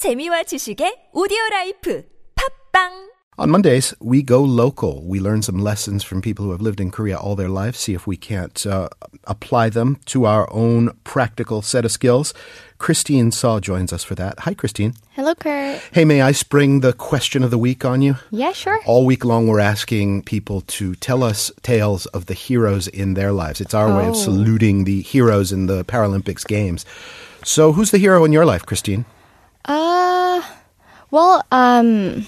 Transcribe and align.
재미와 0.00 0.43
지식의 0.43 1.09
오디오 1.13 1.37
라이프 1.51 2.03
팝빵 2.35 3.11
On 3.37 3.49
Mondays, 3.49 3.93
we 4.01 4.21
go 4.21 4.41
local. 4.43 5.01
We 5.03 5.19
learn 5.19 5.41
some 5.41 5.57
lessons 5.57 6.03
from 6.03 6.21
people 6.21 6.45
who 6.45 6.51
have 6.51 6.61
lived 6.61 6.79
in 6.81 6.91
Korea 6.91 7.17
all 7.17 7.35
their 7.35 7.49
lives, 7.49 7.79
see 7.79 7.93
if 7.93 8.05
we 8.05 8.15
can't 8.17 8.65
uh, 8.67 8.89
apply 9.25 9.69
them 9.69 9.97
to 10.07 10.25
our 10.25 10.47
own 10.51 10.91
practical 11.03 11.61
set 11.63 11.85
of 11.85 11.91
skills. 11.91 12.33
Christine 12.77 13.31
Saw 13.31 13.59
joins 13.59 13.93
us 13.93 14.03
for 14.03 14.13
that. 14.15 14.39
Hi, 14.41 14.53
Christine. 14.53 14.93
Hello, 15.13 15.33
Kurt. 15.33 15.81
Hey, 15.91 16.03
may 16.05 16.21
I 16.21 16.33
spring 16.33 16.81
the 16.81 16.93
question 16.93 17.41
of 17.43 17.49
the 17.49 17.57
week 17.57 17.85
on 17.85 18.01
you? 18.01 18.15
Yeah, 18.31 18.51
sure. 18.53 18.79
All 18.85 19.05
week 19.05 19.23
long, 19.25 19.47
we're 19.47 19.59
asking 19.61 20.23
people 20.23 20.61
to 20.77 20.93
tell 20.95 21.23
us 21.23 21.51
tales 21.63 22.05
of 22.07 22.25
the 22.27 22.33
heroes 22.35 22.87
in 22.87 23.13
their 23.15 23.31
lives. 23.31 23.61
It's 23.61 23.73
our 23.73 23.87
way 23.95 24.05
of 24.07 24.13
Oh. 24.15 24.21
saluting 24.21 24.83
the 24.83 25.01
heroes 25.01 25.51
in 25.51 25.65
the 25.67 25.85
Paralympics 25.85 26.45
Games. 26.45 26.85
So, 27.43 27.71
who's 27.73 27.89
the 27.91 27.97
hero 27.97 28.23
in 28.25 28.31
your 28.33 28.45
life, 28.45 28.65
Christine? 28.65 29.05
Uh, 29.65 30.41
well, 31.11 31.43
um, 31.51 32.25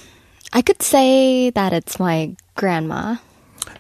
I 0.54 0.62
could 0.62 0.82
say 0.82 1.50
that 1.52 1.74
it's 1.74 2.00
my 2.00 2.36
grandma. 2.56 3.16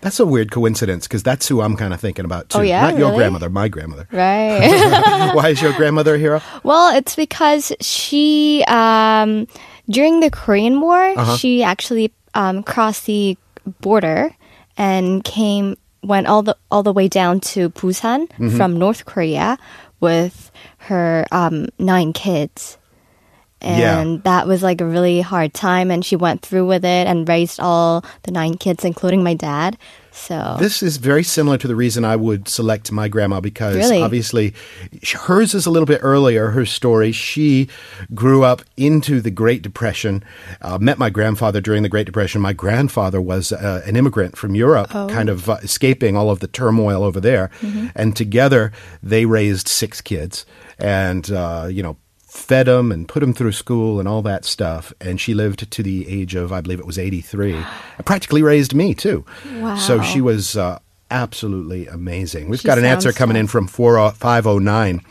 That's 0.02 0.20
a 0.20 0.26
weird 0.26 0.52
coincidence 0.52 1.08
because 1.08 1.24
that's 1.24 1.48
who 1.48 1.62
I'm 1.62 1.76
kind 1.78 1.94
of 1.94 2.00
thinking 2.00 2.26
about 2.26 2.50
too. 2.50 2.60
Oh, 2.60 2.62
yeah? 2.62 2.82
Not 2.82 2.98
your 2.98 3.08
Really? 3.08 3.18
grandmother, 3.18 3.50
my 3.50 3.68
grandmother. 3.68 4.08
Right. 4.12 5.32
Why 5.36 5.50
is 5.50 5.62
your 5.62 5.74
grandmother 5.74 6.16
a 6.16 6.20
hero? 6.20 6.42
well, 6.64 6.96
it's 6.96 7.16
because 7.16 7.72
she, 7.82 8.64
um, 8.68 9.48
during 9.90 10.20
the 10.20 10.30
Korean 10.32 10.82
War, 10.82 11.14
Uh-huh. 11.18 11.38
she 11.38 11.64
actually 11.64 12.12
um, 12.34 12.64
crossed 12.64 13.06
the 13.06 13.38
border 13.82 14.36
and 14.78 15.24
came 15.24 15.78
went 16.02 16.28
all 16.28 16.44
the 16.44 16.58
all 16.70 16.84
the 16.84 16.92
way 16.92 17.08
down 17.08 17.40
to 17.40 17.70
Busan 17.70 18.28
Mm-hmm. 18.32 18.58
from 18.58 18.76
North 18.78 19.06
Korea 19.06 19.58
with 20.02 20.52
her 20.80 21.26
um, 21.32 21.68
nine 21.80 22.12
kids. 22.12 22.78
Yeah. 23.64 24.00
And 24.00 24.22
that 24.24 24.48
was 24.48 24.62
like 24.62 24.82
a 24.82 24.86
really 24.86 25.22
hard 25.22 25.54
time, 25.54 25.90
and 25.92 26.04
she 26.04 26.16
went 26.16 26.42
through 26.42 26.68
with 26.68 26.84
it 26.84 27.08
and 27.08 27.28
raised 27.28 27.60
all 27.60 28.04
the 28.24 28.32
nine 28.32 28.56
kids, 28.58 28.84
including 28.86 29.24
my 29.24 29.34
dad. 29.34 29.78
So 30.16 30.58
This 30.60 30.84
is 30.84 30.98
very 30.98 31.24
similar 31.24 31.58
to 31.58 31.68
the 31.68 31.76
reason 31.76 32.06
I 32.06 32.16
would 32.16 32.48
select 32.48 32.92
my 32.92 33.08
grandma 33.08 33.40
because 33.40 33.76
Really? 33.76 34.00
obviously 34.00 34.54
hers 35.22 35.56
is 35.56 35.66
a 35.66 35.72
little 35.72 35.88
bit 35.88 36.02
earlier. 36.04 36.50
Her 36.52 36.68
story, 36.68 37.12
she 37.12 37.68
grew 38.14 38.44
up 38.44 38.62
into 38.78 39.22
the 39.22 39.32
Great 39.32 39.64
Depression, 39.64 40.24
uh, 40.62 40.78
met 40.78 41.00
my 41.00 41.10
grandfather 41.10 41.62
during 41.62 41.82
the 41.82 41.90
Great 41.90 42.06
Depression. 42.06 42.42
My 42.42 42.54
grandfather 42.54 43.20
was 43.20 43.52
uh, 43.52 43.82
an 43.88 43.96
immigrant 43.96 44.38
from 44.38 44.54
Europe, 44.54 44.92
kind 44.92 45.30
of 45.30 45.50
uh, 45.50 45.58
escaping 45.64 46.16
all 46.16 46.30
of 46.30 46.42
the 46.42 46.48
turmoil 46.48 47.04
over 47.04 47.20
there. 47.20 47.50
And 47.96 48.16
together 48.16 48.72
they 49.02 49.26
raised 49.26 49.68
six 49.68 50.00
kids 50.00 50.46
and, 50.78 51.32
uh, 51.32 51.68
you 51.72 51.82
know, 51.82 51.98
fed 52.34 52.66
them 52.66 52.92
and 52.92 53.08
put 53.08 53.20
them 53.20 53.34
through 53.34 53.52
school 53.52 54.00
and 54.00 54.08
all 54.08 54.22
that 54.24 54.44
stuff. 54.44 54.92
And 55.00 55.22
she 55.22 55.34
lived 55.34 55.70
to 55.70 55.84
the 55.84 56.08
age 56.10 56.34
of, 56.36 56.52
I 56.52 56.62
believe 56.62 56.80
it 56.80 56.86
was 56.86 56.98
83. 56.98 57.64
Practically 58.06 58.42
raised 58.42 58.74
me, 58.74 58.94
too. 58.96 59.24
So 59.78 60.02
she 60.02 60.20
was 60.20 60.58
uh, 60.58 60.80
absolutely 61.12 61.88
amazing. 61.88 62.50
We've 62.50 62.60
She 62.60 62.68
got 62.68 62.80
an 62.80 62.86
answer 62.86 63.14
coming 63.14 63.38
in 63.38 63.48
from 63.48 63.68
4509. 63.68 64.98
Uh, 65.00 65.10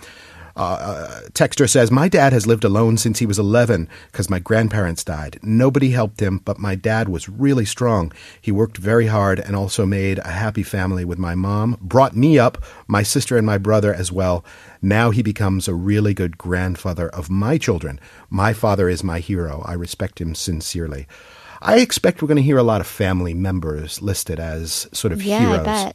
uh, 0.57 1.21
texter 1.33 1.69
says, 1.69 1.91
My 1.91 2.09
dad 2.09 2.33
has 2.33 2.47
lived 2.47 2.65
alone 2.65 2.97
since 2.97 3.19
he 3.19 3.27
was 3.27 3.39
11 3.39 3.89
because 4.11 4.31
my 4.31 4.39
grandparents 4.39 5.05
died. 5.05 5.39
Nobody 5.43 5.91
helped 5.91 6.21
him, 6.21 6.39
but 6.39 6.59
my 6.59 6.75
dad 6.75 7.09
was 7.09 7.29
really 7.29 7.65
strong. 7.65 8.13
He 8.41 8.53
worked 8.53 8.77
very 8.77 9.07
hard 9.07 9.41
and 9.41 9.57
also 9.57 9.87
made 9.87 10.19
a 10.19 10.29
happy 10.29 10.63
family 10.63 11.05
with 11.05 11.19
my 11.19 11.35
mom, 11.35 11.79
brought 11.81 12.17
me 12.17 12.39
up, 12.39 12.63
my 12.87 13.03
sister, 13.03 13.37
and 13.37 13.47
my 13.47 13.59
brother 13.59 13.95
as 13.95 14.13
well. 14.13 14.45
Now 14.81 15.11
he 15.11 15.23
becomes 15.23 15.69
a 15.69 15.75
really 15.75 16.15
good 16.15 16.37
grandfather 16.39 17.09
of 17.09 17.31
my 17.31 17.59
children. 17.59 18.01
My 18.29 18.53
father 18.53 18.89
is 18.89 19.05
my 19.05 19.21
hero. 19.21 19.63
I 19.65 19.75
respect 19.75 20.21
him 20.21 20.35
sincerely. 20.35 21.07
I 21.63 21.79
expect 21.79 22.21
we're 22.21 22.29
going 22.29 22.37
to 22.37 22.43
hear 22.43 22.59
a 22.59 22.65
lot 22.65 22.81
of 22.81 22.89
family 22.89 23.35
members 23.35 24.03
listed 24.03 24.41
as 24.41 24.89
sort 24.93 25.13
of 25.13 25.23
Yeah, 25.23 25.37
I 25.37 25.41
heroes. 25.41 25.93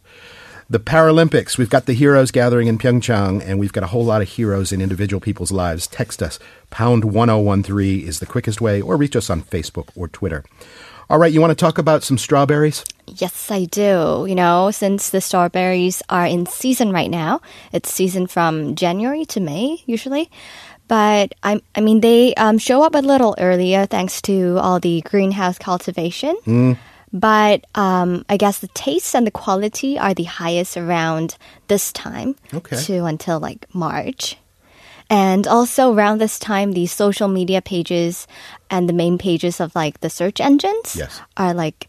The 0.69 0.79
Paralympics, 0.81 1.57
we've 1.57 1.69
got 1.69 1.85
the 1.85 1.93
heroes 1.93 2.29
gathering 2.29 2.67
in 2.67 2.77
Pyeongchang, 2.77 3.41
and 3.41 3.57
we've 3.57 3.71
got 3.71 3.85
a 3.85 3.87
whole 3.87 4.03
lot 4.03 4.21
of 4.21 4.27
heroes 4.27 4.73
in 4.73 4.81
individual 4.81 5.21
people's 5.21 5.49
lives. 5.49 5.87
Text 5.87 6.21
us. 6.21 6.39
Pound 6.71 7.05
1013 7.05 8.05
is 8.05 8.19
the 8.19 8.25
quickest 8.25 8.59
way, 8.59 8.81
or 8.81 8.97
reach 8.97 9.15
us 9.15 9.29
on 9.29 9.43
Facebook 9.43 9.87
or 9.95 10.09
Twitter. 10.09 10.43
All 11.09 11.19
right, 11.19 11.31
you 11.31 11.39
want 11.39 11.51
to 11.51 11.55
talk 11.55 11.77
about 11.77 12.03
some 12.03 12.17
strawberries? 12.17 12.83
Yes, 13.05 13.49
I 13.49 13.63
do. 13.63 14.25
You 14.27 14.35
know, 14.35 14.69
since 14.71 15.11
the 15.11 15.21
strawberries 15.21 16.03
are 16.09 16.25
in 16.25 16.45
season 16.45 16.91
right 16.91 17.09
now, 17.09 17.39
it's 17.71 17.93
season 17.93 18.27
from 18.27 18.75
January 18.75 19.23
to 19.27 19.39
May 19.39 19.81
usually. 19.85 20.29
But 20.89 21.33
I, 21.43 21.61
I 21.75 21.79
mean, 21.79 22.01
they 22.01 22.33
um, 22.35 22.57
show 22.57 22.83
up 22.83 22.93
a 22.93 22.99
little 22.99 23.35
earlier 23.37 23.85
thanks 23.85 24.21
to 24.23 24.57
all 24.57 24.81
the 24.81 24.99
greenhouse 24.99 25.57
cultivation. 25.57 26.35
But 27.13 27.65
um, 27.75 28.25
I 28.29 28.37
guess 28.37 28.59
the 28.59 28.67
taste 28.69 29.15
and 29.15 29.25
the 29.25 29.31
quality 29.31 29.97
are 29.97 30.13
the 30.13 30.23
highest 30.25 30.75
around 30.77 31.37
this 31.67 31.91
time 31.93 32.35
Okay. 32.53 32.75
to 32.83 33.05
until 33.05 33.39
like 33.39 33.65
March. 33.73 34.37
And 35.09 35.47
also 35.47 35.93
around 35.93 36.17
this 36.19 36.37
time, 36.37 36.73
the 36.73 36.85
social 36.85 37.29
media 37.29 37.61
pages 37.61 38.27
and 38.69 38.89
the 38.89 38.93
main 38.93 39.17
pages 39.17 39.61
of 39.61 39.73
like 39.73 40.01
the 40.01 40.09
search 40.09 40.41
engines 40.41 40.97
Yes. 40.97 41.21
are 41.37 41.53
like 41.53 41.87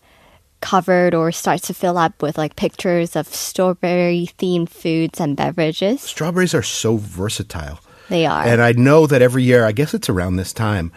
covered 0.61 1.15
or 1.15 1.33
starts 1.33 1.67
to 1.67 1.75
fill 1.75 1.99
up 1.99 2.23
with 2.23 2.39
like 2.39 2.55
pictures 2.57 3.17
of 3.17 3.27
strawberry 3.27 4.29
themed 4.39 4.69
foods 4.69 5.21
and 5.21 5.37
beverages. 5.37 6.01
Strawberries 6.01 6.55
are 6.55 6.63
so 6.63 6.97
versatile. 6.97 7.81
They 8.09 8.25
are. 8.25 8.45
And 8.47 8.63
I 8.63 8.73
know 8.73 9.07
that 9.09 9.21
every 9.21 9.43
year, 9.43 9.65
I 9.65 9.73
guess 9.73 9.95
it's 9.95 10.09
around 10.09 10.37
this 10.37 10.53
time, 10.53 10.93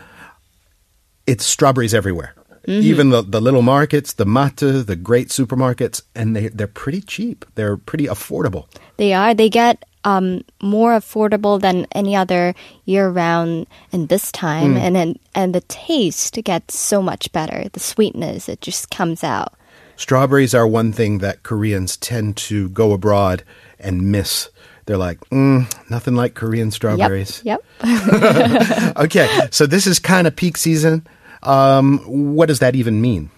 it's 1.28 1.46
strawberries 1.46 1.94
everywhere. 1.94 2.36
Mm-hmm. 2.68 2.86
Even 2.86 3.10
the, 3.10 3.24
the 3.24 3.42
little 3.42 3.64
markets, 3.64 4.14
the 4.14 4.26
mata, 4.26 4.84
the 4.84 4.96
great 4.96 5.30
supermarkets, 5.30 6.04
and 6.14 6.36
they, 6.36 6.50
they're 6.50 6.68
pretty 6.68 7.02
cheap. 7.02 7.46
They're 7.56 7.78
pretty 7.78 8.06
affordable. 8.06 8.68
They 8.98 9.14
are. 9.14 9.34
They 9.34 9.50
get 9.50 9.84
um, 10.04 10.44
more 10.62 10.92
affordable 10.92 11.60
than 11.60 11.88
any 11.94 12.16
other 12.16 12.54
year 12.86 13.10
round 13.10 13.68
in 13.92 14.08
this 14.08 14.32
time, 14.32 14.78
and 14.78 14.96
then 14.96 15.20
and 15.36 15.56
the 15.56 15.62
taste 15.62 16.40
gets 16.44 16.78
so 16.78 17.02
much 17.02 17.32
better. 17.32 17.68
The 17.72 17.80
sweetness 17.80 18.50
it 18.50 18.62
just 18.62 18.90
comes 18.92 19.24
out. 19.24 19.54
Strawberries 19.96 20.56
are 20.56 20.68
one 20.68 20.92
thing 20.92 21.20
that 21.20 21.44
Koreans 21.44 21.98
tend 21.98 22.36
to 22.38 22.70
go 22.70 22.94
abroad 22.94 23.44
and 23.80 24.12
miss. 24.12 24.50
They're 24.86 24.98
like, 24.98 25.20
mm, 25.30 25.72
nothing 25.92 26.16
like 26.16 26.34
Korean 26.34 26.72
strawberries. 26.72 27.42
Yep. 27.46 27.64
Yep. 27.84 28.98
Okay, 28.98 29.48
so 29.52 29.66
this 29.66 29.88
is 29.88 30.00
kind 30.00 30.28
of 30.28 30.36
peak 30.36 30.58
season. 30.58 31.06
Um, 31.44 32.00
what 32.35 32.47
does 32.47 32.59
that 32.59 32.75
even 32.75 33.02
mean? 33.02 33.29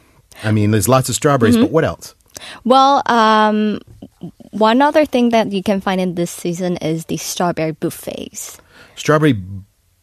I 0.44 0.52
mean, 0.52 0.72
there's 0.72 0.90
lots 0.90 1.09
of 1.09 1.16
strawberries, 1.16 1.56
Mm-hmm. 1.56 1.64
but 1.66 1.72
what 1.72 1.84
else? 1.86 2.16
well, 2.66 3.02
um, 3.06 3.80
one 4.52 4.81
other 4.81 5.06
thing 5.06 5.30
that 5.30 5.52
you 5.52 5.64
can 5.64 5.80
find 5.81 6.02
in 6.02 6.16
this 6.16 6.31
season 6.31 6.78
is 6.78 7.06
the 7.06 7.18
strawberry 7.18 7.72
buffets. 7.72 8.59
Strawberry 8.96 9.38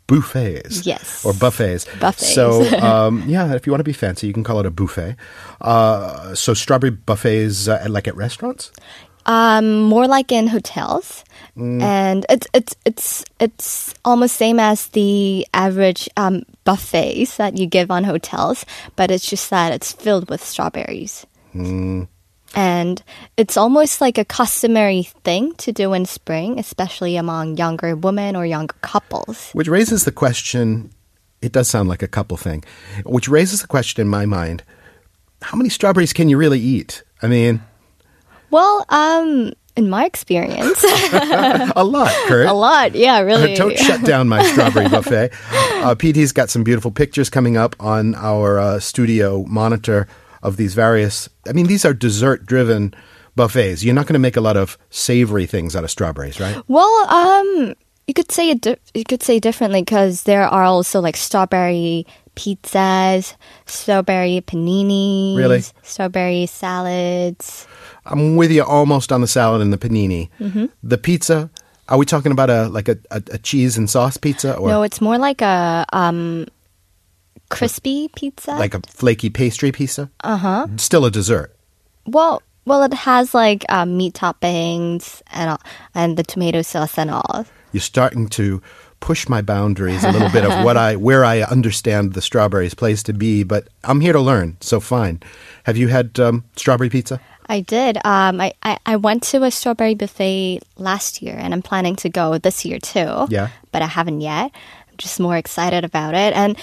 buffets. 0.07 0.87
Yes. 0.87 1.25
Or 1.25 1.33
buffets. 1.33 1.87
Buffets. 2.01 2.33
So, 2.35 2.63
um, 2.83 3.25
yeah, 3.29 3.55
if 3.55 3.67
you 3.67 3.73
want 3.73 3.81
to 3.81 3.85
be 3.85 3.93
fancy, 3.93 4.27
you 4.27 4.33
can 4.33 4.45
call 4.45 4.61
it 4.61 4.67
a 4.67 4.71
buffet. 4.71 5.17
Uh, 5.61 6.35
so, 6.35 6.55
strawberry 6.55 6.91
buffets, 6.91 7.69
uh, 7.69 7.85
like 7.89 8.09
at 8.09 8.17
restaurants? 8.17 8.73
Um, 9.27 9.83
more 9.83 10.07
like 10.09 10.33
in 10.33 10.47
hotels, 10.47 11.25
and 11.57 12.25
it's 12.29 12.47
it's 12.55 12.75
it's 12.87 13.25
it's 13.39 13.95
almost 14.05 14.37
same 14.37 14.59
as 14.59 14.89
the 14.89 15.47
average 15.53 16.09
um, 16.17 16.43
buffets 16.65 17.37
that 17.37 17.59
you 17.59 17.67
give 17.67 17.91
on 17.91 18.05
hotels, 18.05 18.65
but 18.97 19.11
it's 19.11 19.29
just 19.29 19.51
that 19.51 19.73
it's 19.73 19.93
filled 19.93 20.31
with 20.31 20.43
strawberries. 20.43 21.27
And 22.55 23.03
it's 23.37 23.57
almost 23.57 24.01
like 24.01 24.19
a 24.19 24.25
customary 24.25 25.05
thing 25.23 25.55
to 25.57 25.71
do 25.71 25.93
in 25.93 26.07
spring, 26.07 26.59
especially 26.59 27.17
among 27.17 27.59
younger 27.59 27.95
women 27.95 28.35
or 28.35 28.45
younger 28.45 28.75
couples. 28.81 29.51
Which 29.53 29.69
raises 29.69 30.05
the 30.05 30.13
question 30.13 30.91
it 31.43 31.53
does 31.53 31.69
sound 31.69 31.89
like 31.89 32.03
a 32.03 32.09
couple 32.09 32.37
thing, 32.37 32.65
which 33.05 33.29
raises 33.29 33.61
the 33.61 33.69
question 33.69 34.01
in 34.03 34.09
my 34.09 34.27
mind 34.27 34.63
how 35.43 35.57
many 35.57 35.71
strawberries 35.71 36.13
can 36.13 36.29
you 36.29 36.37
really 36.37 36.61
eat? 36.61 37.03
I 37.23 37.27
mean, 37.27 37.63
Well, 38.51 38.85
um, 38.89 39.53
in 39.77 39.89
my 39.89 40.05
experience, 40.05 40.83
a 41.13 41.85
lot, 41.85 42.11
Kurt. 42.27 42.47
a 42.47 42.53
lot. 42.53 42.95
Yeah, 42.95 43.21
really. 43.31 43.55
Don't 43.55 43.79
shut 43.79 44.05
down 44.05 44.29
my 44.29 44.43
strawberry 44.43 44.89
buffet. 44.97 45.31
Uh, 45.53 45.95
PT's 45.95 46.33
got 46.33 46.51
some 46.51 46.65
beautiful 46.65 46.91
pictures 46.91 47.31
coming 47.31 47.57
up 47.57 47.77
on 47.81 48.15
our 48.17 48.59
uh, 48.59 48.79
studio 48.81 49.45
monitor 49.47 50.07
of 50.43 50.57
these 50.57 50.75
various. 50.75 51.29
I 51.49 51.53
mean, 51.53 51.67
these 51.67 51.85
are 51.85 51.95
dessert 51.95 52.47
driven 52.47 52.95
buffets. 53.37 53.85
You're 53.85 53.95
not 53.95 54.07
going 54.07 54.15
to 54.15 54.19
make 54.21 54.37
a 54.37 54.41
lot 54.41 54.57
of 54.57 54.77
savory 54.91 55.47
things 55.47 55.77
out 55.77 55.85
of 55.85 55.91
strawberries, 55.91 56.41
right? 56.41 56.61
Well, 56.67 56.91
um, 57.09 57.75
you 58.07 58.15
could 58.15 58.33
say 58.33 58.51
it. 58.51 58.61
Di- 58.63 58.77
you 58.95 59.05
could 59.05 59.23
say 59.23 59.39
differently 59.39 59.83
because 59.83 60.25
there 60.25 60.43
are 60.49 60.65
also 60.65 61.01
like 61.01 61.17
strawberry 61.17 62.07
pizzas, 62.35 63.35
strawberry 63.67 64.43
paninis, 64.47 65.37
Really? 65.37 65.63
strawberry 65.83 66.47
salads. 66.47 67.67
I'm 68.07 68.37
with 68.37 68.51
you 68.51 68.65
almost 68.65 69.13
on 69.13 69.21
the 69.21 69.29
salad 69.29 69.63
and 69.63 69.73
the 69.73 69.79
panini. 69.79 70.29
The 70.83 70.99
pizza, 70.99 71.51
Are 71.89 71.99
we 71.99 72.07
talking 72.07 72.33
about 72.33 72.51
a 72.51 72.69
like 72.69 72.89
a, 72.89 72.97
a, 73.11 73.23
a 73.33 73.39
cheese 73.39 73.77
and 73.79 73.89
sauce 73.91 74.17
pizza 74.17 74.57
or 74.57 74.69
No, 74.69 74.83
it's 74.83 75.01
more 75.01 75.19
like 75.19 75.43
a 75.43 75.85
um, 75.93 76.47
crispy 77.49 78.09
pizza. 78.17 78.53
like 78.53 78.75
a 78.75 78.81
flaky 78.89 79.31
pastry 79.31 79.73
pizza? 79.73 80.11
Uh 80.23 80.37
huh. 80.37 80.67
Still 80.77 81.05
a 81.05 81.11
dessert. 81.11 81.55
well, 82.07 82.43
well, 82.67 82.83
it 82.85 82.93
has 82.95 83.35
like 83.35 83.65
um, 83.69 83.97
meat 83.97 84.15
toppings 84.15 85.23
and 85.33 85.51
all, 85.51 85.61
and 85.95 86.17
the 86.17 86.23
tomato 86.23 86.63
sauce 86.63 86.99
and 86.99 87.11
all. 87.11 87.45
You're 87.73 87.81
starting 87.81 88.29
to 88.31 88.63
push 89.01 89.29
my 89.29 89.41
boundaries 89.41 90.05
a 90.05 90.13
little 90.13 90.29
bit 90.29 90.45
of 90.45 90.63
what 90.65 90.77
I 90.77 90.95
where 91.09 91.25
I 91.25 91.41
understand 91.43 92.13
the 92.13 92.21
strawberries 92.21 92.75
place 92.75 93.03
to 93.05 93.13
be, 93.15 93.43
but 93.45 93.69
I'm 93.83 94.01
here 94.01 94.13
to 94.13 94.21
learn, 94.21 94.57
so 94.61 94.79
fine. 94.79 95.21
Have 95.65 95.77
you 95.79 95.89
had 95.89 96.21
um, 96.21 96.45
strawberry 96.55 96.91
pizza? 96.91 97.19
I 97.51 97.61
did. 97.61 97.97
Um, 97.99 98.41
I, 98.41 98.53
I, 98.63 98.79
I 98.87 98.97
went 98.97 99.25
to 99.25 99.43
a 99.43 99.51
strawberry 99.51 99.97
buffet 99.97 100.61
last 100.77 101.21
year, 101.21 101.35
and 101.37 101.53
I'm 101.53 101.63
planning 101.63 101.97
to 101.97 102.09
go 102.09 102.39
this 102.39 102.65
year 102.65 102.79
too. 102.79 103.27
Yeah. 103.29 103.49
But 103.73 103.83
I 103.83 103.87
haven't 103.87 104.21
yet. 104.21 104.53
I'm 104.89 104.97
just 104.99 105.19
more 105.19 105.37
excited 105.37 105.85
about 105.85 106.15
it. 106.15 106.33
And, 106.35 106.57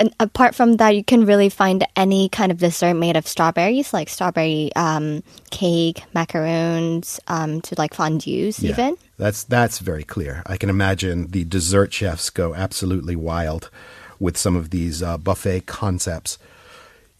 and 0.00 0.12
apart 0.18 0.56
from 0.56 0.78
that, 0.78 0.96
you 0.96 1.04
can 1.04 1.26
really 1.26 1.48
find 1.48 1.86
any 1.94 2.28
kind 2.28 2.50
of 2.50 2.58
dessert 2.58 2.94
made 2.94 3.16
of 3.16 3.28
strawberries, 3.28 3.92
like 3.92 4.08
strawberry 4.08 4.72
um, 4.74 5.22
cake, 5.52 6.02
macaroons, 6.12 7.20
um, 7.28 7.60
to 7.60 7.76
like 7.78 7.94
fondues, 7.94 8.64
even. 8.64 8.96
That's 9.18 9.44
that's 9.44 9.78
very 9.78 10.02
clear. 10.02 10.42
I 10.46 10.56
can 10.56 10.70
imagine 10.70 11.28
the 11.28 11.44
dessert 11.44 11.92
chefs 11.92 12.30
go 12.30 12.52
absolutely 12.52 13.14
wild 13.14 13.70
with 14.18 14.36
some 14.36 14.56
of 14.56 14.70
these 14.70 15.04
uh, 15.04 15.18
buffet 15.18 15.66
concepts. 15.66 16.36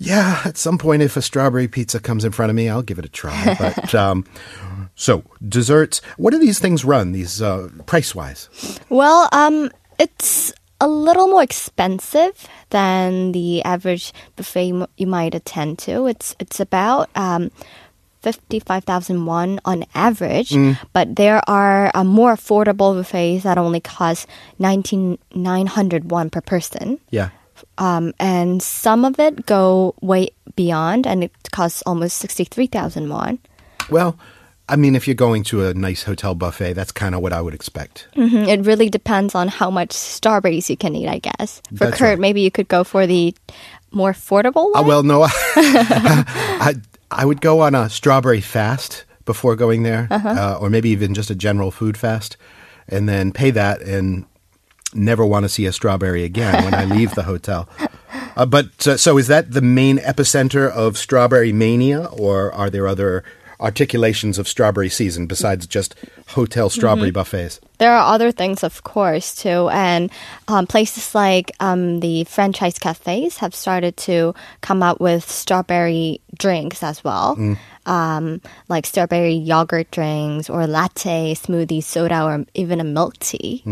Yeah, 0.03 0.41
at 0.45 0.57
some 0.57 0.79
point, 0.79 1.03
if 1.03 1.17
a 1.17 1.23
strawberry 1.23 1.69
pizza 1.69 2.01
comes 2.01 2.25
in 2.25 2.33
front 2.33 2.51
of 2.51 2.57
me, 2.57 2.69
I'll 2.69 2.83
give 2.83 2.99
it 2.99 3.05
a 3.05 3.09
try. 3.09 3.57
But 3.59 3.95
um, 3.95 4.25
so 4.95 5.23
desserts. 5.47 6.01
What 6.17 6.33
do 6.33 6.39
these 6.39 6.59
things 6.59 6.85
run? 6.85 7.13
These 7.13 7.41
uh, 7.41 7.69
price 7.87 8.15
wise? 8.15 8.49
Well, 8.89 9.29
um, 9.33 9.71
it's 9.99 10.53
a 10.81 10.89
little 10.89 11.29
more 11.29 11.43
expensive 11.43 12.49
than 12.71 13.31
the 13.33 13.63
average 13.63 14.13
buffet 14.35 14.87
you 14.97 15.07
might 15.07 15.35
attend 15.35 15.79
to. 15.81 16.07
It's 16.07 16.35
it's 16.41 16.59
about 16.59 17.09
um, 17.15 17.51
fifty 18.21 18.59
five 18.59 18.83
thousand 18.85 19.27
won 19.27 19.61
on 19.65 19.85
average, 19.95 20.53
but 20.93 21.15
there 21.15 21.41
are 21.49 21.93
uh, 21.95 22.03
more 22.03 22.35
affordable 22.35 22.97
buffets 22.97 23.45
that 23.45 23.59
only 23.59 23.81
cost 23.81 24.27
nineteen 24.59 25.19
nine 25.35 25.69
hundred 25.69 26.11
won 26.11 26.31
per 26.31 26.41
person. 26.41 26.99
Yeah. 27.11 27.31
Um, 27.79 28.13
and 28.21 28.63
some 28.63 29.05
of 29.05 29.19
it 29.19 29.47
go 29.47 29.95
way 30.01 30.29
beyond, 30.57 31.07
and 31.07 31.25
it 31.25 31.33
costs 31.53 31.83
almost 31.87 32.19
sixty 32.19 32.45
three 32.45 32.67
thousand 32.67 33.09
won. 33.09 33.39
Well, 33.91 34.17
I 34.69 34.77
mean, 34.77 34.95
if 34.95 35.07
you're 35.09 35.15
going 35.15 35.43
to 35.45 35.67
a 35.67 35.75
nice 35.75 36.03
hotel 36.05 36.35
buffet, 36.35 36.73
that's 36.75 36.93
kind 36.93 37.15
of 37.15 37.21
what 37.21 37.33
I 37.33 37.41
would 37.41 37.53
expect. 37.55 38.07
Mhm. 38.17 38.47
It 38.49 38.65
really 38.65 38.89
depends 38.89 39.35
on 39.35 39.49
how 39.49 39.71
much 39.71 39.93
strawberries 39.93 40.71
you 40.71 40.77
can 40.77 40.95
eat, 40.95 41.09
I 41.09 41.19
guess. 41.19 41.61
For 41.77 41.87
That's 41.87 41.99
Kurt, 41.99 42.09
right. 42.11 42.19
maybe 42.19 42.41
you 42.41 42.51
could 42.51 42.69
go 42.69 42.85
for 42.85 43.07
the 43.07 43.35
more 43.91 44.13
affordable 44.13 44.69
Uh, 44.75 44.81
one. 44.83 44.87
well, 44.87 45.03
no, 45.03 45.23
I, 45.57 46.75
I 47.11 47.25
would 47.25 47.41
go 47.41 47.61
on 47.61 47.75
a 47.75 47.91
strawberry 47.91 48.41
fast 48.41 49.05
before 49.25 49.57
going 49.57 49.83
there, 49.83 50.09
uh, 50.11 50.57
or 50.61 50.71
maybe 50.71 50.91
even 50.91 51.13
just 51.15 51.31
a 51.31 51.35
general 51.35 51.71
food 51.71 51.97
fast, 51.97 52.37
and 52.89 53.09
then 53.09 53.33
pay 53.33 53.51
that 53.51 53.83
and 53.83 54.25
never 54.95 55.25
want 55.25 55.45
to 55.45 55.49
see 55.49 55.67
a 55.67 55.73
strawberry 55.73 56.25
again 56.25 56.65
when 56.65 56.75
I 56.75 56.85
leave 56.85 57.15
the 57.15 57.23
hotel. 57.33 57.69
Uh, 58.37 58.47
but 58.47 58.87
uh, 58.87 58.97
so 58.97 59.19
is 59.19 59.27
that 59.29 59.53
the 59.53 59.63
main 59.63 59.99
epicenter 59.99 60.71
of 60.71 60.97
strawberry 60.97 61.53
mania, 61.53 62.07
or 62.07 62.53
are 62.53 62.71
there 62.71 62.87
other 62.87 63.25
articulations 63.61 64.39
of 64.39 64.49
strawberry 64.49 64.89
season 64.89 65.27
besides 65.27 65.67
just 65.67 65.95
hotel 66.29 66.69
strawberry 66.69 67.11
buffets? 67.11 67.61
There 67.79 67.93
are 67.93 68.13
other 68.13 68.33
things, 68.33 68.65
of 68.65 68.83
course, 68.83 69.35
too. 69.35 69.69
And 69.71 70.11
um, 70.49 70.67
places 70.67 71.15
like 71.15 71.53
um, 71.61 72.01
the 72.01 72.25
franchise 72.25 72.79
cafes 72.79 73.39
have 73.39 73.55
started 73.55 73.97
to 73.99 74.35
come 74.61 74.83
out 74.83 75.01
with 75.01 75.31
strawberry 75.31 76.21
drinks 76.37 76.83
as 76.83 77.05
well. 77.05 77.37
Um, 77.85 78.41
like 78.69 78.87
strawberry 78.87 79.35
yogurt 79.35 79.91
drinks 79.91 80.49
or 80.49 80.67
latte, 80.67 81.35
smoothie, 81.35 81.83
soda, 81.83 82.23
or 82.25 82.45
even 82.55 82.81
a 82.81 82.85
milk 82.85 83.19
tea. 83.19 83.63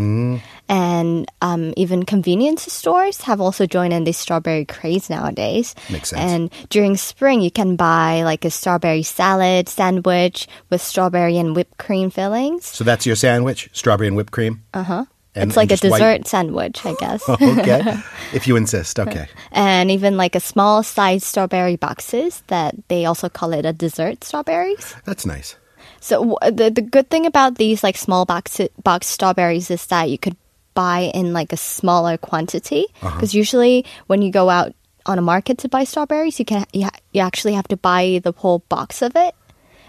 And 0.68 1.30
um, 1.42 1.74
even 1.76 2.04
convenience 2.04 2.72
stores 2.72 3.22
have 3.22 3.40
also 3.40 3.66
joined 3.66 3.92
in 3.92 4.04
this 4.04 4.18
strawberry 4.18 4.64
craze 4.64 5.10
nowadays. 5.10 5.74
Makes 5.90 6.10
sense. 6.10 6.20
And 6.20 6.68
during 6.70 6.96
spring, 6.96 7.40
you 7.40 7.50
can 7.50 7.76
buy 7.76 8.22
like 8.22 8.44
a 8.44 8.50
strawberry 8.50 9.02
salad 9.02 9.68
sandwich 9.68 10.46
with 10.70 10.80
strawberry 10.80 11.38
and 11.38 11.54
whipped 11.54 11.78
cream 11.78 12.10
fillings. 12.10 12.66
So 12.66 12.84
that's 12.84 13.06
your 13.06 13.16
sandwich, 13.16 13.70
strawberry 13.72 14.08
and 14.08 14.16
whipped 14.16 14.32
cream. 14.32 14.62
Uh 14.74 14.82
huh. 14.82 15.04
It's 15.34 15.56
like 15.56 15.70
a 15.70 15.76
dessert 15.76 16.26
sandwich, 16.26 16.84
I 16.84 16.94
guess. 16.94 17.22
Oh, 17.28 17.36
okay, 17.40 17.98
if 18.34 18.46
you 18.46 18.56
insist. 18.56 18.98
Okay. 18.98 19.28
and 19.52 19.90
even 19.90 20.16
like 20.16 20.34
a 20.34 20.40
small 20.40 20.82
size 20.82 21.24
strawberry 21.24 21.76
boxes 21.76 22.42
that 22.48 22.74
they 22.88 23.04
also 23.04 23.28
call 23.28 23.52
it 23.52 23.64
a 23.64 23.72
dessert 23.72 24.24
strawberries. 24.24 24.94
That's 25.04 25.24
nice. 25.24 25.56
So 26.00 26.36
w- 26.36 26.56
the 26.56 26.70
the 26.70 26.82
good 26.82 27.10
thing 27.10 27.26
about 27.26 27.56
these 27.56 27.82
like 27.82 27.96
small 27.96 28.24
box 28.24 28.60
box 28.82 29.06
strawberries 29.06 29.70
is 29.70 29.86
that 29.86 30.10
you 30.10 30.18
could 30.18 30.36
buy 30.74 31.10
in 31.14 31.32
like 31.32 31.52
a 31.52 31.56
smaller 31.56 32.16
quantity 32.16 32.86
uh-huh. 33.02 33.16
because 33.16 33.34
usually 33.34 33.84
when 34.06 34.22
you 34.22 34.30
go 34.30 34.48
out 34.48 34.72
on 35.06 35.18
a 35.18 35.22
market 35.22 35.58
to 35.58 35.68
buy 35.68 35.84
strawberries, 35.84 36.38
you 36.38 36.44
can 36.44 36.64
you, 36.72 36.84
ha- 36.84 36.98
you 37.12 37.20
actually 37.20 37.54
have 37.54 37.68
to 37.68 37.76
buy 37.76 38.20
the 38.22 38.32
whole 38.32 38.60
box 38.68 39.02
of 39.02 39.16
it, 39.16 39.34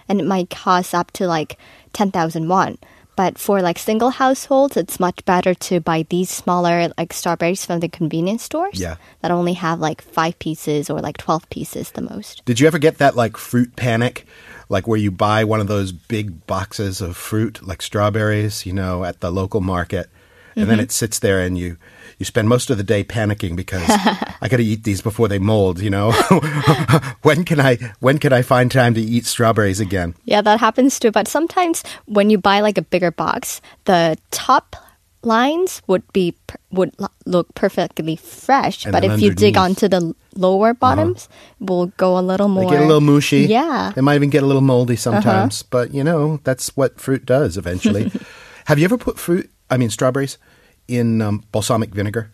and 0.07 0.19
it 0.19 0.25
might 0.25 0.49
cost 0.49 0.93
up 0.93 1.11
to 1.11 1.27
like 1.27 1.57
ten 1.93 2.11
thousand 2.11 2.47
won. 2.47 2.77
But 3.21 3.37
for 3.37 3.61
like 3.61 3.77
single 3.77 4.09
households, 4.09 4.75
it's 4.75 4.99
much 4.99 5.23
better 5.25 5.53
to 5.69 5.79
buy 5.79 6.07
these 6.09 6.31
smaller 6.31 6.89
like 6.97 7.13
strawberries 7.13 7.63
from 7.63 7.79
the 7.79 7.87
convenience 7.87 8.41
stores 8.41 8.79
Yeah. 8.79 8.95
that 9.21 9.29
only 9.29 9.53
have 9.53 9.79
like 9.79 10.01
five 10.01 10.39
pieces 10.39 10.89
or 10.89 11.01
like 11.01 11.17
twelve 11.17 11.47
pieces 11.51 11.91
the 11.91 12.01
most. 12.01 12.41
Did 12.45 12.59
you 12.59 12.65
ever 12.65 12.79
get 12.79 12.97
that 12.97 13.15
like 13.15 13.37
fruit 13.37 13.75
panic? 13.75 14.25
Like 14.69 14.87
where 14.87 14.97
you 14.97 15.11
buy 15.11 15.43
one 15.43 15.61
of 15.61 15.67
those 15.67 15.91
big 15.91 16.47
boxes 16.47 16.99
of 16.99 17.15
fruit, 17.15 17.61
like 17.61 17.83
strawberries, 17.83 18.65
you 18.65 18.73
know, 18.73 19.03
at 19.03 19.19
the 19.19 19.29
local 19.29 19.61
market, 19.61 20.09
and 20.55 20.69
then 20.69 20.79
it 20.79 20.91
sits 20.91 21.19
there 21.19 21.39
and 21.39 21.57
you 21.57 21.77
you 22.17 22.25
spend 22.25 22.47
most 22.49 22.69
of 22.69 22.77
the 22.77 22.83
day 22.83 23.03
panicking 23.03 23.55
because 23.55 23.83
I 23.89 24.47
got 24.47 24.57
to 24.57 24.63
eat 24.63 24.83
these 24.83 25.01
before 25.01 25.27
they 25.27 25.39
mold, 25.39 25.79
you 25.79 25.89
know. 25.89 26.11
when 27.23 27.43
can 27.45 27.59
I 27.59 27.77
when 27.99 28.17
can 28.19 28.33
I 28.33 28.41
find 28.41 28.71
time 28.71 28.93
to 28.93 29.01
eat 29.01 29.25
strawberries 29.25 29.79
again? 29.79 30.15
Yeah, 30.25 30.41
that 30.41 30.59
happens 30.59 30.99
too. 30.99 31.11
But 31.11 31.27
sometimes 31.27 31.83
when 32.05 32.29
you 32.29 32.37
buy 32.37 32.61
like 32.61 32.77
a 32.77 32.81
bigger 32.83 33.11
box, 33.11 33.61
the 33.85 34.17
top 34.31 34.75
lines 35.23 35.81
would 35.87 36.01
be 36.13 36.33
would 36.71 36.93
look 37.25 37.53
perfectly 37.55 38.15
fresh. 38.15 38.85
And 38.85 38.91
but 38.93 39.03
if 39.03 39.21
you 39.21 39.33
dig 39.33 39.55
Uh-huh. 39.57 39.65
onto 39.65 39.87
the 39.87 40.13
lower 40.35 40.73
bottoms, 40.73 41.29
will 41.59 41.87
go 41.97 42.17
a 42.17 42.21
little 42.25 42.47
They 42.47 42.53
more. 42.61 42.71
get 42.71 42.81
a 42.81 42.85
little 42.85 43.01
mushy. 43.01 43.41
Yeah. 43.45 43.91
They 43.95 44.01
might 44.01 44.15
even 44.15 44.29
get 44.29 44.43
a 44.43 44.45
little 44.47 44.61
moldy 44.61 44.95
sometimes, 44.95 45.63
but 45.63 45.93
you 45.93 46.03
know, 46.03 46.39
that's 46.43 46.75
what 46.75 46.99
fruit 46.99 47.25
does 47.25 47.57
eventually. 47.57 48.11
Have 48.65 48.79
you 48.79 48.85
ever 48.85 48.97
put 48.97 49.17
fruit, 49.19 49.49
I 49.71 49.77
mean 49.77 49.89
strawberries, 49.89 50.37
in 50.87 51.21
um, 51.21 51.43
balsamic 51.51 51.89
vinegar? 51.95 52.29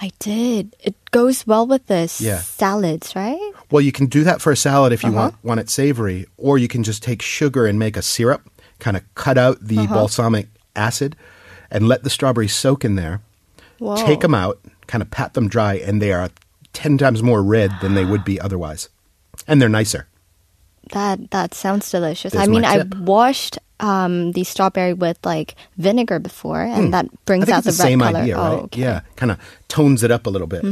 I 0.00 0.10
did. 0.18 0.74
It 0.80 0.96
goes 1.12 1.46
well 1.46 1.64
with 1.66 1.86
this 1.86 2.20
Yeah. 2.20 2.38
salads, 2.40 3.14
right? 3.14 3.52
Well, 3.70 3.80
you 3.80 3.92
can 3.92 4.06
do 4.06 4.24
that 4.24 4.40
for 4.42 4.50
a 4.50 4.56
salad 4.56 4.92
if 4.92 5.04
you 5.04 5.10
Uh-huh. 5.10 5.18
want 5.30 5.44
want 5.44 5.60
it 5.60 5.70
savory, 5.70 6.26
or 6.36 6.58
you 6.58 6.66
can 6.68 6.82
just 6.82 7.02
take 7.02 7.22
sugar 7.22 7.66
and 7.66 7.78
make 7.78 7.96
a 7.96 8.02
syrup, 8.02 8.42
kind 8.80 8.96
of 8.96 9.02
cut 9.14 9.38
out 9.38 9.58
the 9.62 9.78
Uh-huh. 9.78 9.94
balsamic 9.94 10.48
acid, 10.74 11.14
and 11.70 11.86
let 11.86 12.02
the 12.02 12.10
strawberries 12.10 12.52
soak 12.54 12.84
in 12.84 12.96
there. 12.96 13.20
Whoa. 13.78 13.96
Take 13.96 14.20
them 14.20 14.34
out, 14.34 14.58
kind 14.88 15.02
of 15.02 15.10
pat 15.10 15.34
them 15.34 15.48
dry, 15.48 15.74
and 15.74 16.02
they 16.02 16.12
are 16.12 16.30
ten 16.72 16.98
times 16.98 17.22
more 17.22 17.42
red 17.42 17.70
than 17.80 17.94
they 17.94 18.04
would 18.04 18.24
be 18.24 18.40
otherwise, 18.40 18.88
and 19.46 19.62
they're 19.62 19.68
nicer. 19.68 20.08
That 20.92 21.30
that 21.30 21.54
sounds 21.54 21.88
delicious. 21.90 22.32
There's 22.32 22.48
I 22.48 22.50
mean, 22.50 22.64
I 22.64 22.82
washed 22.98 23.58
um, 23.82 24.32
the 24.32 24.44
strawberry 24.44 24.94
with 24.94 25.18
like 25.24 25.54
vinegar 25.76 26.18
before, 26.18 26.62
and 26.62 26.94
that 26.94 27.04
Hmm. 27.06 27.14
I 27.14 27.18
brings 27.26 27.48
out 27.50 27.64
the 27.64 27.70
the 27.72 27.76
red 27.82 27.88
same 27.88 28.00
color. 28.00 28.18
idea, 28.20 28.38
oh, 28.38 28.42
right? 28.42 28.52
okay. 28.64 28.80
Mm-hmm. 28.80 28.80
Yeah, 28.82 29.00
kind 29.16 29.32
of 29.32 29.38
tones 29.68 30.02
it 30.02 30.10
up 30.10 30.26
a 30.26 30.30
little 30.30 30.46
bit. 30.46 30.64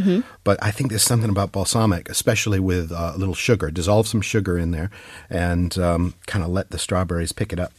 But 0.45 0.59
I 0.63 0.71
think 0.71 0.89
there's 0.91 1.03
something 1.03 1.29
about 1.31 1.53
balsamic, 1.53 2.09
especially 2.09 2.61
with 2.61 2.93
uh, 2.93 3.13
a 3.15 3.19
little 3.19 3.35
sugar. 3.35 3.71
Dissolve 3.71 4.07
some 4.09 4.21
sugar 4.23 4.57
in 4.59 4.71
there 4.71 4.91
and 5.29 5.77
um, 5.79 6.15
kind 6.27 6.45
of 6.45 6.51
let 6.51 6.71
the 6.71 6.79
strawberries 6.79 7.33
pick 7.33 7.53
it 7.53 7.59
up. 7.61 7.73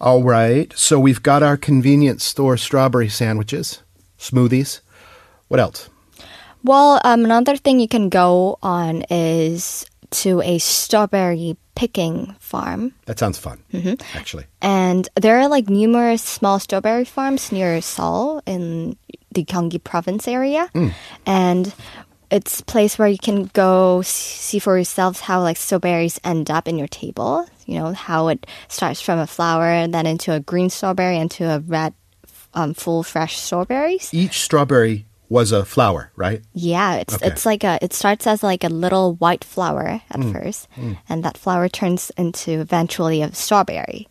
All 0.00 0.22
right, 0.22 0.72
so 0.76 1.00
we've 1.00 1.22
got 1.22 1.42
our 1.42 1.56
convenience 1.56 2.22
store 2.24 2.56
strawberry 2.56 3.08
sandwiches, 3.08 3.82
smoothies. 4.18 4.80
What 5.48 5.58
else? 5.60 5.88
Well, 6.62 7.00
um, 7.04 7.24
another 7.24 7.56
thing 7.56 7.80
you 7.80 7.88
can 7.88 8.08
go 8.10 8.58
on 8.62 9.04
is 9.08 9.86
to 10.10 10.40
a 10.42 10.58
strawberry 10.58 11.56
picking 11.74 12.34
farm. 12.38 12.92
That 13.06 13.18
sounds 13.18 13.38
fun, 13.38 13.62
Mm-hmm. 13.72 14.16
actually. 14.16 14.44
And 14.62 15.08
there 15.16 15.38
are 15.40 15.48
like 15.48 15.68
numerous 15.68 16.22
small 16.22 16.58
strawberry 16.58 17.04
farms 17.04 17.52
near 17.52 17.80
Seoul 17.82 18.42
in 18.46 18.96
the 19.32 19.44
Gyeonggi 19.44 19.82
province 19.84 20.26
area. 20.26 20.70
And 21.26 21.74
it's 22.30 22.60
a 22.60 22.64
place 22.64 22.98
where 22.98 23.08
you 23.08 23.18
can 23.18 23.44
go 23.52 24.02
see 24.02 24.58
for 24.58 24.76
yourselves 24.76 25.20
how 25.20 25.42
like 25.42 25.56
strawberries 25.58 26.18
end 26.24 26.50
up 26.50 26.66
in 26.66 26.78
your 26.78 26.88
table. 26.88 27.46
You 27.66 27.78
know 27.80 27.92
how 27.92 28.28
it 28.28 28.46
starts 28.68 29.00
from 29.00 29.18
a 29.18 29.26
flower 29.26 29.66
and 29.66 29.92
then 29.92 30.06
into 30.06 30.32
a 30.32 30.40
green 30.40 30.70
strawberry 30.70 31.18
into 31.18 31.44
a 31.44 31.60
red, 31.60 31.92
um, 32.54 32.74
full 32.74 33.02
fresh 33.02 33.36
strawberries. 33.38 34.10
Each 34.14 34.40
strawberry 34.40 35.04
was 35.28 35.52
a 35.52 35.64
flower, 35.64 36.10
right? 36.16 36.42
Yeah, 36.54 36.94
it's 36.96 37.14
Okay. 37.14 37.26
it's 37.28 37.44
like 37.46 37.64
a 37.64 37.78
it 37.82 37.92
starts 37.92 38.26
as 38.26 38.42
like 38.42 38.64
a 38.64 38.68
little 38.68 39.14
white 39.14 39.44
flower 39.44 40.00
at 40.10 40.22
first, 40.32 40.68
and 41.08 41.24
that 41.24 41.36
flower 41.38 41.68
turns 41.68 42.10
into 42.16 42.60
eventually 42.60 43.22
a 43.22 43.34
strawberry. 43.34 44.08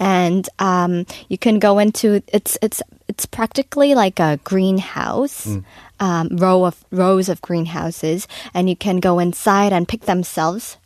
And 0.00 0.48
um, 0.58 1.06
you 1.28 1.38
can 1.38 1.58
go 1.58 1.78
into 1.78 2.22
it's 2.28 2.56
it's 2.62 2.82
it's 3.08 3.26
practically 3.26 3.94
like 3.94 4.20
a 4.20 4.38
greenhouse, 4.44 5.48
um, 6.00 6.28
row 6.36 6.64
of 6.64 6.84
rows 6.90 7.28
of 7.28 7.40
greenhouses, 7.42 8.28
and 8.54 8.68
you 8.68 8.76
can 8.76 8.98
go 9.00 9.18
inside 9.18 9.72
and 9.72 9.88
pick 9.88 10.02
themselves, 10.02 10.76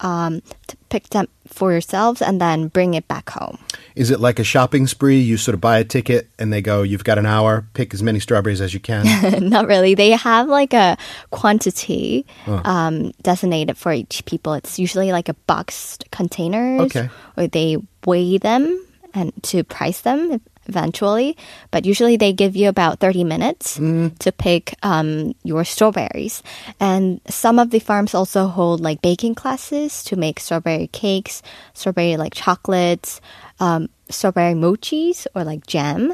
um, 0.00 0.42
to 0.66 0.76
pick 0.90 1.08
them 1.10 1.28
for 1.46 1.72
yourselves, 1.72 2.20
and 2.22 2.40
then 2.40 2.68
bring 2.68 2.94
it 2.94 3.08
back 3.08 3.30
home. 3.30 3.58
Is 3.96 4.10
it 4.10 4.20
like 4.20 4.38
a 4.38 4.44
shopping 4.44 4.86
spree? 4.86 5.18
You 5.18 5.36
sort 5.36 5.54
of 5.54 5.60
buy 5.60 5.78
a 5.78 5.84
ticket 5.84 6.28
and 6.38 6.52
they 6.52 6.60
go, 6.62 6.82
you've 6.82 7.04
got 7.04 7.18
an 7.18 7.26
hour, 7.26 7.66
pick 7.74 7.92
as 7.94 8.02
many 8.02 8.20
strawberries 8.20 8.60
as 8.60 8.72
you 8.74 8.80
can. 8.80 9.04
Not 9.48 9.66
really. 9.66 9.94
They 9.94 10.10
have 10.10 10.46
like 10.48 10.72
a 10.74 10.96
quantity 11.30 12.26
um, 12.46 13.12
designated 13.22 13.76
for 13.76 13.92
each 13.92 14.24
people. 14.24 14.54
It's 14.54 14.78
usually 14.78 15.10
like 15.12 15.28
a 15.28 15.34
boxed 15.46 16.04
containers, 16.10 16.82
Okay. 16.82 17.08
or 17.36 17.46
they 17.48 17.78
weigh 18.04 18.38
them 18.38 18.84
and 19.14 19.32
to 19.44 19.64
price 19.64 20.02
them 20.02 20.40
eventually. 20.68 21.36
But 21.70 21.84
usually 21.84 22.16
they 22.16 22.32
give 22.32 22.54
you 22.54 22.68
about 22.68 23.00
thirty 23.00 23.24
minutes 23.24 23.76
to 23.76 24.32
pick 24.32 24.74
um, 24.82 25.34
your 25.42 25.64
strawberries. 25.64 26.42
And 26.78 27.20
some 27.28 27.58
of 27.58 27.70
the 27.70 27.78
farms 27.80 28.14
also 28.14 28.46
hold 28.46 28.80
like 28.80 29.02
baking 29.02 29.34
classes 29.34 30.04
to 30.04 30.16
make 30.16 30.40
strawberry 30.40 30.88
cakes, 30.88 31.42
strawberry 31.74 32.16
like 32.16 32.34
chocolates, 32.34 33.20
um, 33.60 33.88
strawberry 34.08 34.54
mochis, 34.54 35.26
or 35.34 35.44
like 35.44 35.66
jam. 35.66 36.12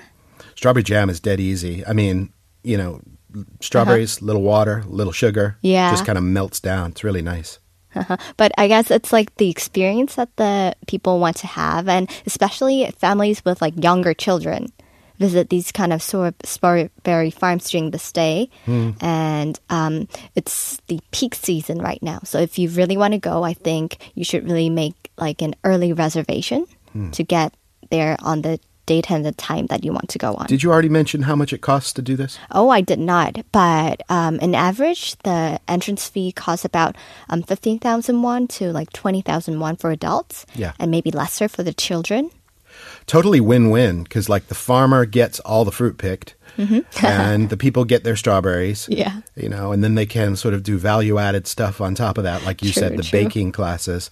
Strawberry 0.54 0.82
jam 0.82 1.10
is 1.10 1.20
dead 1.20 1.40
easy. 1.40 1.84
I 1.84 1.92
mean, 1.92 2.32
you 2.62 2.76
know, 2.76 3.00
strawberries, 3.60 4.22
little 4.22 4.42
water, 4.42 4.84
little 4.86 5.12
sugar. 5.12 5.58
Yeah. 5.60 5.90
Just 5.90 6.06
kind 6.06 6.16
of 6.16 6.24
melts 6.24 6.60
down. 6.60 6.92
It's 6.92 7.04
really 7.04 7.22
nice. 7.22 7.58
But 8.36 8.52
I 8.58 8.68
guess 8.68 8.90
it's 8.90 9.12
like 9.12 9.34
the 9.36 9.50
experience 9.50 10.16
that 10.16 10.34
the 10.36 10.74
people 10.86 11.18
want 11.20 11.36
to 11.38 11.46
have, 11.46 11.88
and 11.88 12.10
especially 12.26 12.90
families 12.98 13.44
with 13.44 13.60
like 13.62 13.82
younger 13.82 14.14
children 14.14 14.72
visit 15.18 15.48
these 15.48 15.70
kind 15.70 15.92
of 15.92 16.02
strawberry 16.02 17.30
farms 17.30 17.70
during 17.70 17.92
the 17.92 17.98
stay. 17.98 18.50
And 19.00 19.58
um, 19.70 20.08
it's 20.34 20.80
the 20.88 20.98
peak 21.12 21.36
season 21.36 21.78
right 21.78 22.02
now. 22.02 22.18
So 22.24 22.40
if 22.40 22.58
you 22.58 22.68
really 22.70 22.96
want 22.96 23.12
to 23.14 23.18
go, 23.20 23.44
I 23.44 23.54
think 23.54 23.98
you 24.14 24.24
should 24.24 24.44
really 24.44 24.70
make 24.70 25.10
like 25.16 25.40
an 25.40 25.54
early 25.62 25.92
reservation 25.92 26.66
to 27.12 27.22
get 27.22 27.54
there 27.90 28.16
on 28.22 28.42
the 28.42 28.58
date 28.86 29.10
and 29.10 29.24
the 29.24 29.32
time 29.32 29.66
that 29.66 29.84
you 29.84 29.92
want 29.92 30.08
to 30.10 30.18
go 30.18 30.34
on. 30.34 30.46
Did 30.46 30.62
you 30.62 30.70
already 30.72 30.88
mention 30.88 31.22
how 31.22 31.36
much 31.36 31.52
it 31.52 31.60
costs 31.60 31.92
to 31.94 32.02
do 32.02 32.16
this? 32.16 32.38
Oh, 32.50 32.68
I 32.68 32.80
did 32.80 32.98
not. 32.98 33.44
But 33.52 34.02
um, 34.08 34.38
in 34.40 34.54
average, 34.54 35.16
the 35.18 35.60
entrance 35.68 36.08
fee 36.08 36.32
costs 36.32 36.64
about 36.64 36.96
um, 37.28 37.42
15,000 37.42 38.22
won 38.22 38.46
to 38.48 38.72
like 38.72 38.92
20,000 38.92 39.58
won 39.60 39.76
for 39.76 39.90
adults. 39.90 40.46
Yeah. 40.54 40.72
And 40.78 40.90
maybe 40.90 41.10
lesser 41.10 41.48
for 41.48 41.62
the 41.62 41.72
children. 41.72 42.30
Totally 43.06 43.40
win 43.40 43.70
win 43.70 44.02
because, 44.02 44.28
like, 44.28 44.48
the 44.48 44.54
farmer 44.54 45.04
gets 45.04 45.38
all 45.40 45.64
the 45.64 45.70
fruit 45.70 45.96
picked 45.98 46.34
and 47.02 47.50
the 47.50 47.56
people 47.56 47.84
get 47.84 48.02
their 48.02 48.16
strawberries. 48.16 48.82
Mm-hmm. 48.86 48.92
Yeah. 48.94 49.20
You 49.36 49.48
know, 49.48 49.72
and 49.72 49.84
then 49.84 49.94
they 49.94 50.06
can 50.06 50.36
sort 50.36 50.54
of 50.54 50.62
do 50.62 50.78
value 50.78 51.18
added 51.18 51.46
stuff 51.46 51.80
on 51.80 51.94
top 51.94 52.18
of 52.18 52.24
that, 52.24 52.44
like 52.44 52.62
you 52.62 52.72
True, 52.72 52.80
said, 52.80 52.96
the 52.96 53.02
true. 53.02 53.24
baking 53.24 53.52
classes. 53.52 54.10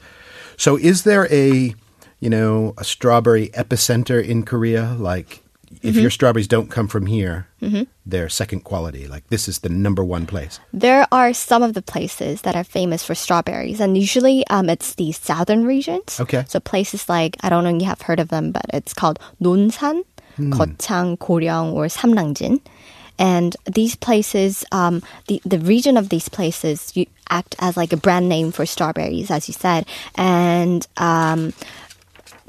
So, 0.56 0.76
is 0.76 1.04
there 1.04 1.26
a, 1.32 1.74
you 2.22 2.30
know, 2.30 2.72
a 2.78 2.84
strawberry 2.84 3.48
epicenter 3.48 4.24
in 4.24 4.44
Korea. 4.44 4.94
Like, 4.96 5.42
if 5.82 5.94
mm-hmm. 5.94 6.02
your 6.02 6.10
strawberries 6.10 6.46
don't 6.46 6.70
come 6.70 6.86
from 6.86 7.06
here, 7.06 7.48
mm-hmm. 7.60 7.82
they're 8.06 8.28
second 8.28 8.60
quality. 8.60 9.08
Like, 9.08 9.26
this 9.26 9.48
is 9.48 9.58
the 9.58 9.68
number 9.68 10.04
one 10.04 10.24
place. 10.26 10.60
There 10.72 11.04
are 11.10 11.34
some 11.34 11.64
of 11.64 11.74
the 11.74 11.82
places 11.82 12.42
that 12.42 12.54
are 12.54 12.62
famous 12.62 13.02
for 13.02 13.16
strawberries, 13.16 13.80
and 13.80 13.98
usually 13.98 14.46
um, 14.46 14.70
it's 14.70 14.94
the 14.94 15.10
southern 15.10 15.66
regions. 15.66 16.20
Okay. 16.20 16.44
So, 16.46 16.60
places 16.60 17.08
like, 17.08 17.36
I 17.42 17.48
don't 17.48 17.64
know 17.64 17.74
if 17.74 17.82
you 17.82 17.88
have 17.88 18.02
heard 18.02 18.20
of 18.20 18.28
them, 18.28 18.52
but 18.52 18.66
it's 18.72 18.94
called 18.94 19.18
Nonsan, 19.42 20.04
mm. 20.38 20.52
Gochang, 20.52 21.18
or 21.74 21.86
Samnangjin. 21.86 22.60
And 23.18 23.56
these 23.66 23.94
places, 23.96 24.64
um, 24.72 25.02
the, 25.26 25.42
the 25.44 25.58
region 25.58 25.96
of 25.96 26.08
these 26.08 26.28
places, 26.28 26.96
you 26.96 27.06
act 27.30 27.54
as 27.58 27.76
like 27.76 27.92
a 27.92 27.96
brand 27.96 28.28
name 28.28 28.52
for 28.52 28.64
strawberries, 28.64 29.30
as 29.30 29.48
you 29.48 29.54
said. 29.54 29.86
And, 30.14 30.86
um, 30.96 31.52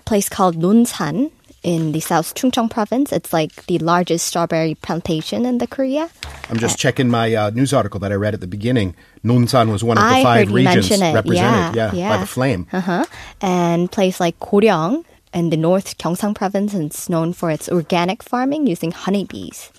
place 0.05 0.29
called 0.29 0.55
Nonsan 0.55 1.31
in 1.63 1.93
the 1.93 2.00
South 2.01 2.36
Chungcheong 2.36 2.69
province. 2.69 3.12
It's 3.12 3.31
like 3.31 3.65
the 3.67 3.79
largest 3.79 4.27
strawberry 4.27 4.75
plantation 4.75 5.45
in 5.45 5.57
the 5.60 5.67
Korea. 5.67 6.10
I'm 6.50 6.57
just 6.57 6.77
checking 6.77 7.10
my 7.10 7.33
uh, 7.33 7.50
news 7.51 7.74
article 7.74 8.00
that 8.01 8.12
I 8.12 8.15
read 8.15 8.33
at 8.33 8.41
the 8.41 8.48
beginning. 8.48 8.95
Nonsan 9.24 9.72
was 9.72 9.83
one 9.83 9.98
of 9.98 10.03
the 10.03 10.10
I 10.10 10.24
five 10.24 10.48
heard 10.48 10.50
you 10.50 10.67
regions 10.67 10.89
represented 10.91 11.75
Yeah, 11.75 11.91
by 11.91 11.98
yeah. 11.98 12.17
the 12.17 12.27
flame. 12.27 12.67
Uh-huh. 12.72 13.05
And 13.41 13.91
place 13.91 14.19
like 14.19 14.38
Goryeong 14.39 15.05
in 15.33 15.50
the 15.50 15.57
North 15.57 15.98
Gyeongsang 15.98 16.36
province 16.36 16.74
is 16.74 17.10
known 17.10 17.33
for 17.33 17.50
its 17.50 17.69
organic 17.69 18.22
farming 18.22 18.67
using 18.67 18.91
honeybees. 18.91 19.72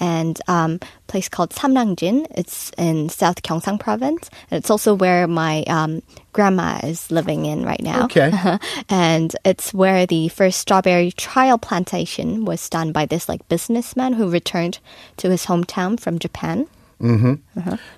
And 0.00 0.40
um, 0.48 0.80
place 1.06 1.28
called 1.28 1.50
Samnangjin, 1.50 2.26
it's 2.30 2.70
in 2.76 3.08
South 3.08 3.42
Gyeongsang 3.42 3.78
province. 3.80 4.28
And 4.50 4.58
it's 4.58 4.70
also 4.70 4.94
where 4.94 5.26
my 5.26 5.62
um, 5.64 6.02
grandma 6.32 6.80
is 6.82 7.10
living 7.10 7.46
in 7.46 7.64
right 7.64 7.82
now. 7.82 8.04
Okay. 8.04 8.32
and 8.88 9.34
it's 9.44 9.72
where 9.72 10.06
the 10.06 10.28
first 10.28 10.60
strawberry 10.60 11.12
trial 11.12 11.58
plantation 11.58 12.44
was 12.44 12.68
done 12.68 12.92
by 12.92 13.06
this 13.06 13.28
like 13.28 13.48
businessman 13.48 14.14
who 14.14 14.28
returned 14.28 14.78
to 15.18 15.30
his 15.30 15.46
hometown 15.46 15.98
from 15.98 16.18
Japan. 16.18 16.66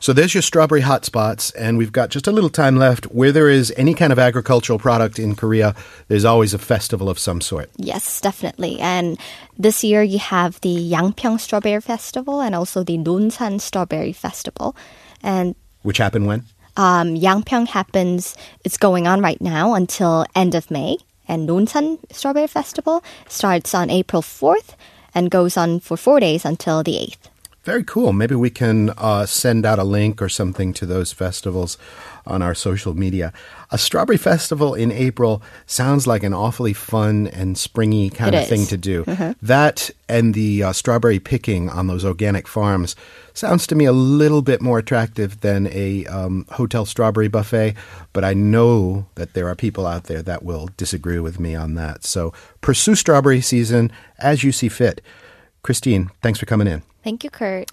So 0.01 0.13
there's 0.13 0.35
your 0.35 0.43
strawberry 0.43 0.83
hotspots, 0.83 1.53
and 1.57 1.79
we've 1.79 1.93
got 1.93 2.11
just 2.11 2.27
a 2.27 2.33
little 2.33 2.51
time 2.51 2.77
left. 2.77 3.05
Where 3.07 3.33
there 3.33 3.49
is 3.49 3.73
any 3.77 3.95
kind 3.95 4.13
of 4.13 4.19
agricultural 4.19 4.79
product 4.79 5.19
in 5.19 5.35
Korea, 5.37 5.75
there's 6.09 6.25
always 6.25 6.53
a 6.55 6.59
festival 6.59 7.09
of 7.09 7.19
some 7.19 7.41
sort. 7.41 7.71
Yes, 7.77 8.21
definitely. 8.21 8.79
And 8.81 9.19
this 9.57 9.83
year 9.85 10.03
you 10.03 10.19
have 10.19 10.61
the 10.61 10.75
Yangpyeong 10.93 11.41
Strawberry 11.41 11.81
Festival 11.81 12.41
and 12.41 12.55
also 12.55 12.83
the 12.83 12.99
Nonsan 12.99 13.61
Strawberry 13.61 14.13
Festival. 14.13 14.77
And 15.23 15.55
Which 15.83 15.99
happened 15.99 16.27
when? 16.27 16.45
um, 16.77 17.15
Yangpyeong 17.15 17.69
happens, 17.69 18.37
it's 18.65 18.77
going 18.77 19.07
on 19.07 19.21
right 19.23 19.41
now 19.41 19.75
until 19.75 20.27
end 20.35 20.55
of 20.55 20.71
May. 20.71 20.99
And 21.29 21.49
Nonsan 21.49 21.99
Strawberry 22.13 22.47
Festival 22.49 23.03
starts 23.29 23.75
on 23.75 23.91
April 23.91 24.23
4th 24.23 24.75
and 25.15 25.31
goes 25.31 25.57
on 25.57 25.81
for 25.81 25.97
four 25.97 26.21
days 26.21 26.45
until 26.45 26.83
the 26.83 26.93
8th. 26.93 27.31
Very 27.67 27.83
cool. 27.83 28.13
Maybe 28.13 28.37
we 28.37 28.49
can 28.49 28.91
uh, 28.91 29.27
send 29.27 29.67
out 29.67 29.81
a 29.81 29.83
link 29.83 30.23
or 30.23 30.29
something 30.29 30.73
to 30.75 30.87
those 30.87 31.13
festivals 31.13 31.77
on 32.25 32.41
our 32.41 32.55
social 32.55 32.95
media. 32.95 33.33
A 33.73 33.77
strawberry 33.77 34.19
festival 34.19 34.73
in 34.73 34.93
April 34.93 35.43
sounds 35.67 36.07
like 36.07 36.23
an 36.23 36.33
awfully 36.33 36.73
fun 36.73 37.27
and 37.27 37.59
springy 37.59 38.09
kind 38.09 38.37
It 38.37 38.43
of 38.43 38.49
thing 38.49 38.67
to 38.67 38.77
do. 38.77 39.05
That 39.43 39.91
and 40.09 40.33
the 40.33 40.63
uh, 40.63 40.73
strawberry 40.73 41.19
picking 41.19 41.69
on 41.69 41.89
those 41.89 42.05
organic 42.05 42.47
farms 42.47 42.95
sounds 43.35 43.67
to 43.67 43.75
me 43.75 43.85
a 43.85 43.93
little 43.93 44.43
bit 44.43 44.63
more 44.63 44.79
attractive 44.79 45.41
than 45.41 45.67
a 45.67 46.07
um, 46.07 46.47
hotel 46.51 46.87
strawberry 46.87 47.27
buffet, 47.27 47.75
but 48.13 48.23
I 48.23 48.33
know 48.33 49.07
that 49.17 49.35
there 49.35 49.49
are 49.49 49.57
people 49.57 49.89
out 49.89 50.05
there 50.05 50.23
that 50.23 50.45
will 50.45 50.69
disagree 50.77 51.19
with 51.19 51.41
me 51.41 51.57
on 51.57 51.75
that. 51.75 52.05
So 52.05 52.33
pursue 52.61 52.95
strawberry 52.95 53.41
season 53.41 53.91
as 54.21 54.45
you 54.45 54.53
see 54.53 54.69
fit. 54.69 55.01
Christine, 55.65 56.11
thanks 56.23 56.39
for 56.39 56.47
coming 56.47 56.69
in. 56.69 56.83
Thank 57.07 57.25
you, 57.25 57.31
Kurt. 57.31 57.71